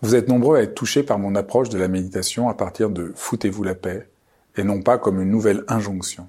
[0.00, 3.12] Vous êtes nombreux à être touchés par mon approche de la méditation à partir de
[3.16, 4.08] foutez-vous la paix
[4.56, 6.28] et non pas comme une nouvelle injonction.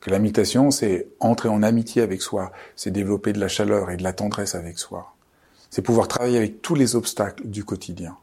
[0.00, 3.96] Que la méditation, c'est entrer en amitié avec soi, c'est développer de la chaleur et
[3.96, 5.14] de la tendresse avec soi.
[5.70, 8.16] C'est pouvoir travailler avec tous les obstacles du quotidien.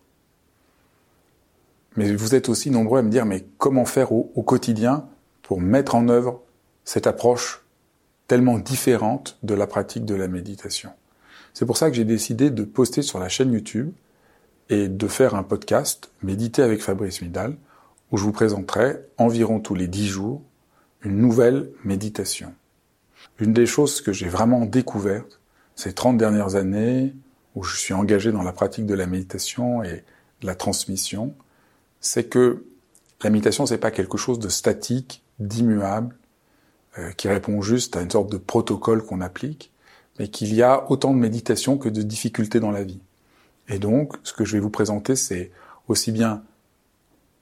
[1.95, 5.07] Mais vous êtes aussi nombreux à me dire, mais comment faire au, au quotidien
[5.41, 6.41] pour mettre en œuvre
[6.85, 7.63] cette approche
[8.27, 10.91] tellement différente de la pratique de la méditation?
[11.53, 13.91] C'est pour ça que j'ai décidé de poster sur la chaîne YouTube
[14.69, 17.55] et de faire un podcast, Méditer avec Fabrice Midal,
[18.11, 20.41] où je vous présenterai environ tous les dix jours
[21.01, 22.53] une nouvelle méditation.
[23.39, 25.39] Une des choses que j'ai vraiment découvertes
[25.75, 27.13] ces 30 dernières années
[27.55, 30.03] où je suis engagé dans la pratique de la méditation et
[30.41, 31.33] de la transmission,
[31.99, 32.65] c'est que
[33.23, 36.15] la méditation, c'est pas quelque chose de statique, d'immuable,
[36.99, 39.71] euh, qui répond juste à une sorte de protocole qu'on applique,
[40.19, 42.99] mais qu'il y a autant de méditation que de difficultés dans la vie.
[43.67, 45.51] Et donc, ce que je vais vous présenter, c'est
[45.87, 46.43] aussi bien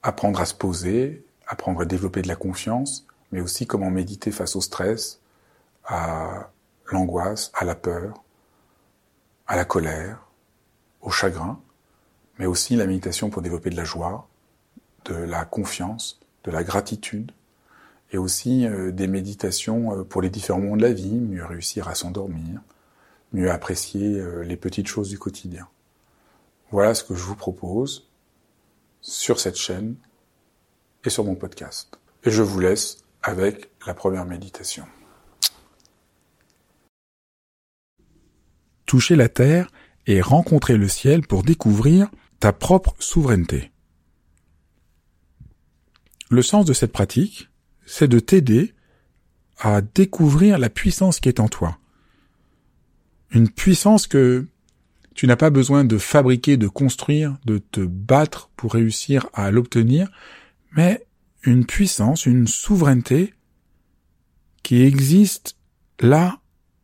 [0.01, 4.55] apprendre à se poser, apprendre à développer de la confiance, mais aussi comment méditer face
[4.55, 5.19] au stress,
[5.85, 6.49] à
[6.91, 8.23] l'angoisse, à la peur,
[9.47, 10.19] à la colère,
[11.01, 11.59] au chagrin,
[12.39, 14.27] mais aussi la méditation pour développer de la joie,
[15.05, 17.31] de la confiance, de la gratitude,
[18.11, 21.87] et aussi euh, des méditations euh, pour les différents moments de la vie, mieux réussir
[21.87, 22.61] à s'endormir,
[23.33, 25.67] mieux apprécier euh, les petites choses du quotidien.
[26.71, 28.09] Voilà ce que je vous propose
[29.01, 29.95] sur cette chaîne
[31.03, 31.99] et sur mon podcast.
[32.23, 34.85] Et je vous laisse avec la première méditation.
[38.85, 39.71] Toucher la terre
[40.07, 43.71] et rencontrer le ciel pour découvrir ta propre souveraineté.
[46.29, 47.49] Le sens de cette pratique,
[47.85, 48.73] c'est de t'aider
[49.59, 51.77] à découvrir la puissance qui est en toi.
[53.29, 54.47] Une puissance que
[55.15, 60.11] tu n'as pas besoin de fabriquer, de construire, de te battre pour réussir à l'obtenir,
[60.75, 61.07] mais
[61.43, 63.33] une puissance, une souveraineté
[64.61, 65.57] qui existe
[65.99, 66.39] là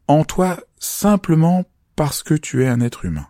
[0.08, 1.66] en toi simplement
[1.96, 3.28] parce que tu es un être humain.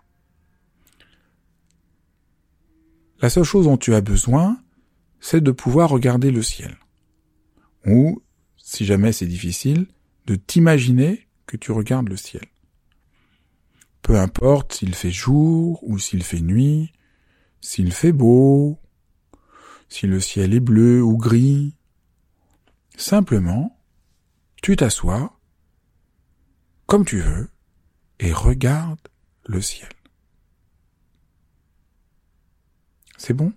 [3.22, 4.62] La seule chose dont tu as besoin,
[5.20, 6.78] c'est de pouvoir regarder le ciel
[7.86, 8.22] ou,
[8.58, 9.88] si jamais c'est difficile,
[10.28, 12.46] de t'imaginer que tu regardes le ciel.
[14.02, 16.92] Peu importe s'il fait jour ou s'il fait nuit,
[17.60, 18.80] s'il fait beau,
[19.90, 21.76] si le ciel est bleu ou gris.
[22.98, 23.78] Simplement,
[24.62, 25.38] tu t'assois
[26.88, 27.50] comme tu veux
[28.20, 29.00] et regarde
[29.46, 29.90] le ciel.
[33.18, 33.54] C'est bon?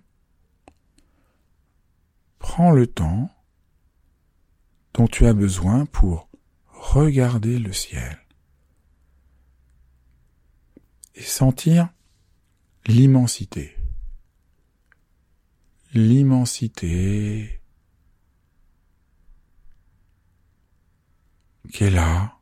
[2.39, 3.29] Prends le temps
[4.93, 6.29] dont tu as besoin pour
[6.67, 8.24] regarder le ciel
[11.15, 11.89] et sentir
[12.87, 13.75] l'immensité.
[15.93, 17.61] L'immensité
[21.71, 22.37] qui est là,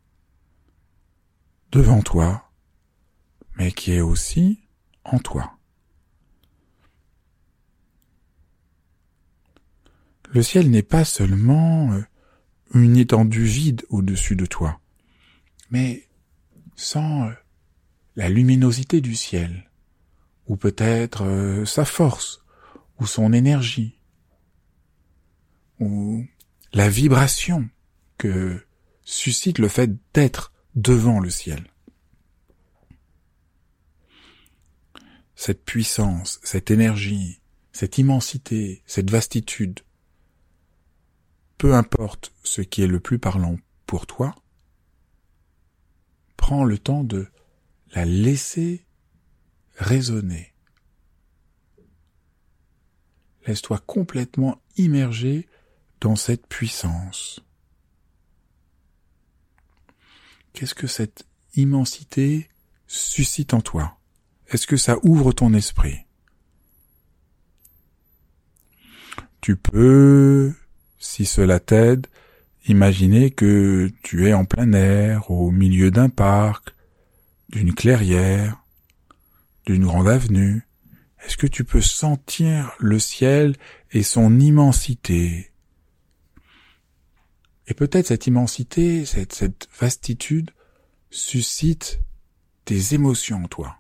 [1.72, 2.52] devant toi,
[3.56, 4.60] mais qui est aussi
[5.04, 5.58] en toi.
[10.30, 12.02] Le ciel n'est pas seulement euh,
[12.74, 14.80] une étendue vide au-dessus de toi,
[15.70, 16.08] mais
[16.76, 17.34] sans euh,
[18.16, 19.70] la luminosité du ciel,
[20.48, 22.44] ou peut-être euh, sa force,
[23.00, 23.98] ou son énergie,
[25.80, 26.26] ou
[26.74, 27.70] la vibration
[28.18, 28.66] que
[29.04, 31.68] suscite le fait d'être devant le ciel.
[35.36, 37.42] Cette puissance, cette énergie,
[37.72, 39.82] cette immensité, cette vastitude,
[41.58, 44.36] peu importe ce qui est le plus parlant pour toi,
[46.38, 47.28] prends le temps de
[47.94, 48.86] la laisser
[49.78, 50.54] résonner.
[53.46, 55.48] Laisse-toi complètement immerger
[56.02, 57.42] dans cette puissance.
[60.54, 62.50] Qu'est-ce que cette immensité
[62.88, 63.98] suscite en toi?
[64.48, 66.06] Est-ce que ça ouvre ton esprit?
[69.42, 70.54] Tu peux
[71.04, 72.08] si cela t'aide,
[72.66, 76.74] imaginez que tu es en plein air, au milieu d'un parc,
[77.54, 78.66] d'une clairière,
[79.68, 80.68] d'une grande avenue.
[81.24, 83.56] Est-ce que tu peux sentir le ciel
[83.92, 85.52] et son immensité?
[87.68, 90.50] Et peut-être cette immensité, cette, vastitude
[91.12, 92.02] suscite
[92.66, 93.78] des émotions en toi,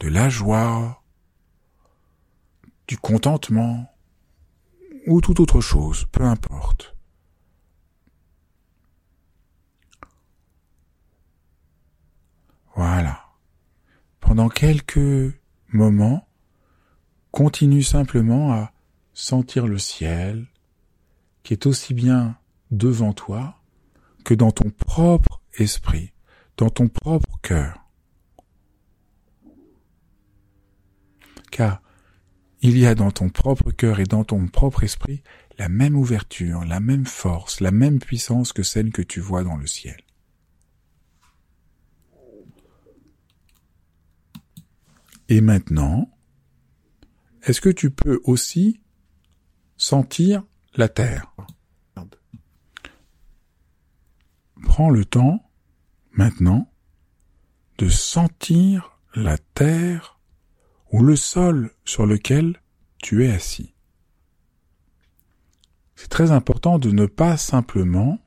[0.00, 1.02] de la joie,
[2.88, 3.94] du contentement,
[5.06, 6.93] ou toute autre chose, peu importe.
[12.76, 13.24] Voilà.
[14.20, 15.34] Pendant quelques
[15.74, 16.26] moment,
[17.30, 18.72] continue simplement à
[19.12, 20.46] sentir le ciel
[21.42, 22.36] qui est aussi bien
[22.70, 23.60] devant toi
[24.24, 26.12] que dans ton propre esprit,
[26.56, 27.78] dans ton propre cœur.
[31.50, 31.82] Car
[32.62, 35.22] il y a dans ton propre cœur et dans ton propre esprit
[35.58, 39.56] la même ouverture, la même force, la même puissance que celle que tu vois dans
[39.56, 40.00] le ciel.
[45.28, 46.10] Et maintenant,
[47.42, 48.80] est-ce que tu peux aussi
[49.76, 50.44] sentir
[50.74, 51.34] la terre?
[54.62, 55.50] Prends le temps,
[56.12, 56.70] maintenant,
[57.78, 60.18] de sentir la terre
[60.90, 62.60] ou le sol sur lequel
[63.02, 63.74] tu es assis.
[65.94, 68.18] C'est très important de ne pas simplement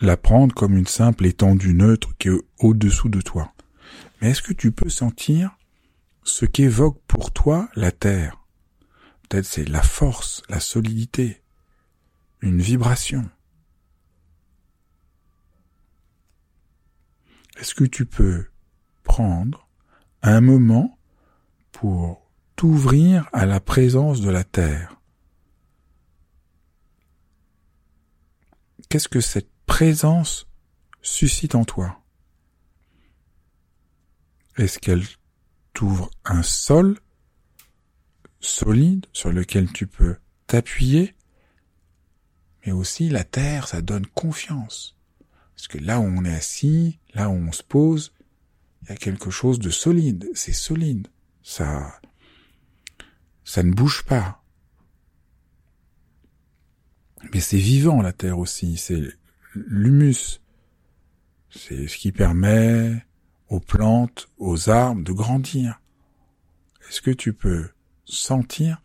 [0.00, 3.52] la prendre comme une simple étendue neutre qui est au-dessous de toi.
[4.20, 5.56] Mais est-ce que tu peux sentir
[6.22, 8.44] ce qu'évoque pour toi la terre?
[9.28, 11.42] Peut-être c'est la force, la solidité,
[12.40, 13.28] une vibration.
[17.58, 18.46] Est-ce que tu peux
[19.02, 19.68] prendre
[20.22, 20.98] un moment
[21.72, 25.00] pour t'ouvrir à la présence de la terre?
[28.88, 30.46] Qu'est-ce que cette présence
[31.02, 32.05] suscite en toi?
[34.56, 35.04] Est-ce qu'elle
[35.74, 36.98] t'ouvre un sol
[38.40, 40.16] solide sur lequel tu peux
[40.46, 41.14] t'appuyer?
[42.64, 44.96] Mais aussi la terre, ça donne confiance.
[45.54, 48.12] Parce que là où on est assis, là où on se pose,
[48.82, 51.08] il y a quelque chose de solide, c'est solide,
[51.42, 52.00] ça,
[53.44, 54.42] ça ne bouge pas.
[57.32, 59.02] Mais c'est vivant la terre aussi, c'est
[59.54, 60.40] l'humus,
[61.50, 63.05] c'est ce qui permet
[63.48, 65.80] aux plantes, aux arbres de grandir.
[66.88, 67.70] Est-ce que tu peux
[68.04, 68.80] sentir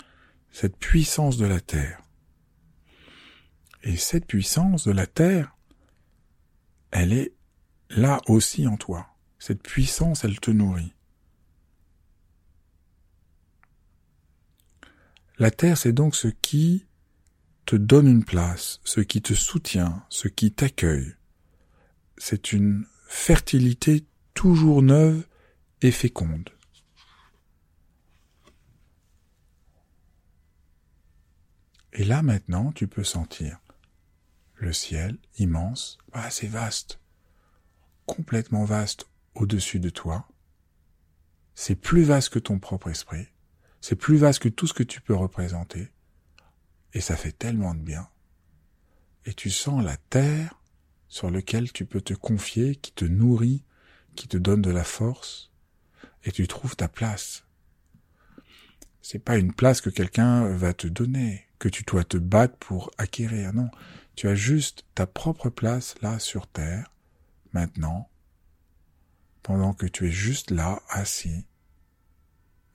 [0.52, 2.02] cette puissance de la terre?
[3.84, 5.56] Et cette puissance de la terre,
[6.92, 7.34] elle est
[7.90, 9.08] là aussi en toi.
[9.40, 10.94] Cette puissance, elle te nourrit.
[15.40, 16.86] La terre, c'est donc ce qui
[17.66, 21.16] te donne une place, ce qui te soutient, ce qui t'accueille.
[22.18, 25.26] C'est une fertilité toujours neuve
[25.82, 26.50] et féconde.
[31.94, 33.60] Et là maintenant, tu peux sentir
[34.56, 37.00] le ciel immense, ah, c'est vaste,
[38.06, 40.28] complètement vaste au-dessus de toi.
[41.56, 43.28] C'est plus vaste que ton propre esprit.
[43.82, 45.92] C'est plus vaste que tout ce que tu peux représenter.
[46.94, 48.08] Et ça fait tellement de bien.
[49.26, 50.62] Et tu sens la terre
[51.08, 53.64] sur laquelle tu peux te confier, qui te nourrit,
[54.16, 55.52] qui te donne de la force.
[56.24, 57.46] Et tu trouves ta place.
[59.02, 62.92] C'est pas une place que quelqu'un va te donner, que tu dois te battre pour
[62.98, 63.54] acquérir.
[63.54, 63.70] Non.
[64.16, 66.92] Tu as juste ta propre place là sur terre,
[67.54, 68.10] maintenant,
[69.42, 71.46] pendant que tu es juste là, assis,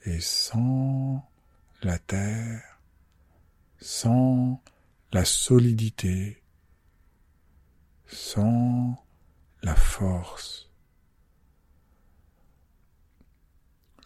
[0.04, 1.28] et sans
[1.82, 2.80] la terre,
[3.78, 4.62] sans
[5.12, 6.42] la solidité,
[8.06, 9.04] sans
[9.62, 10.70] la force,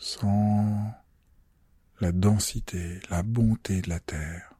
[0.01, 0.93] sans
[2.01, 4.51] la densité, la bonté de la terre.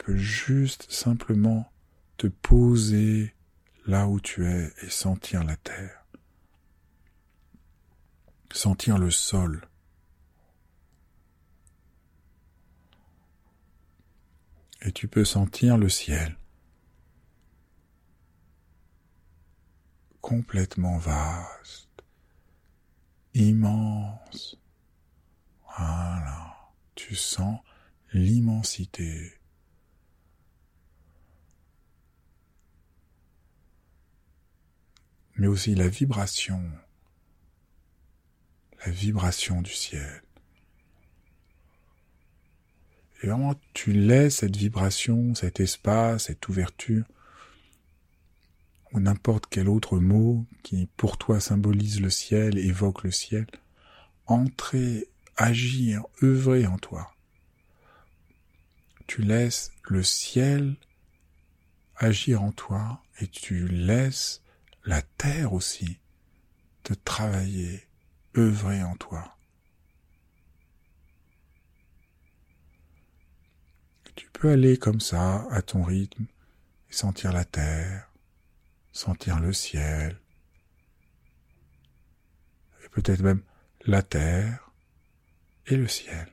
[0.00, 1.70] peux juste simplement
[2.16, 3.34] te poser
[3.86, 6.04] là où tu es et sentir la terre,
[8.50, 9.68] sentir le sol.
[14.82, 16.39] Et tu peux sentir le ciel
[20.30, 22.04] complètement vaste,
[23.34, 24.56] immense.
[25.76, 26.56] Voilà,
[26.94, 27.58] tu sens
[28.12, 29.32] l'immensité
[35.34, 36.62] mais aussi la vibration,
[38.84, 40.22] la vibration du ciel.
[43.22, 47.04] Et vraiment, tu laisses cette vibration, cet espace, cette ouverture,
[48.92, 53.46] ou n'importe quel autre mot qui pour toi symbolise le ciel, évoque le ciel,
[54.26, 57.14] entrer, agir, œuvrer en toi.
[59.06, 60.76] Tu laisses le ciel
[61.96, 64.42] agir en toi et tu laisses
[64.84, 65.98] la terre aussi,
[66.84, 67.86] de travailler,
[68.36, 69.36] œuvrer en toi.
[74.16, 76.26] Tu peux aller comme ça, à ton rythme,
[76.90, 78.09] et sentir la terre,
[78.92, 80.20] sentir le ciel,
[82.84, 83.42] et peut-être même
[83.86, 84.72] la terre
[85.66, 86.28] et le ciel.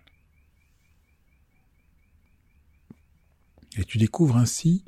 [3.78, 4.84] Et tu découvres ainsi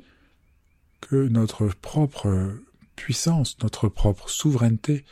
[1.00, 2.58] que notre propre
[2.96, 5.04] puissance, notre propre souveraineté,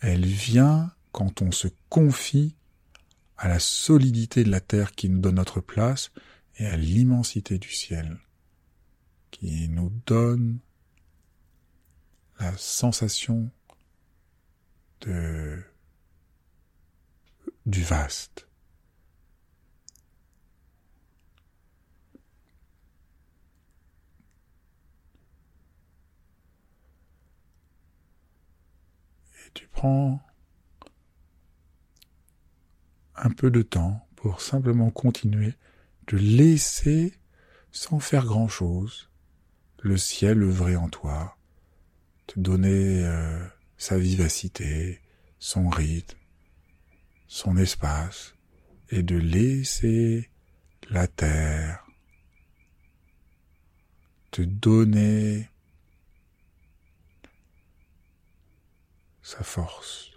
[0.00, 2.54] elle vient quand on se confie
[3.36, 6.10] à la solidité de la terre qui nous donne notre place
[6.58, 8.18] et à l'immensité du ciel
[9.30, 10.58] qui nous donne
[12.38, 13.50] la sensation
[15.00, 15.62] de
[17.66, 18.48] du vaste.
[29.34, 30.24] Et tu prends
[33.16, 35.54] un peu de temps pour simplement continuer
[36.06, 37.18] de laisser,
[37.72, 39.10] sans faire grand-chose,
[39.80, 41.35] le ciel œuvrer en toi,
[42.26, 45.00] te donner euh, sa vivacité,
[45.38, 46.18] son rythme,
[47.28, 48.34] son espace,
[48.90, 50.30] et de laisser
[50.90, 51.86] la terre
[54.30, 55.48] te donner
[59.22, 60.15] sa force.